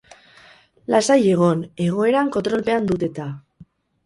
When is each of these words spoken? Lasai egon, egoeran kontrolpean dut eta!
Lasai 0.93 1.17
egon, 1.33 1.61
egoeran 1.89 2.33
kontrolpean 2.37 2.89
dut 2.95 3.07
eta! 3.11 3.29